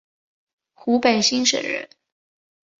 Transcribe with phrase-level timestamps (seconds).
[0.73, 1.87] 湖北蕲水人。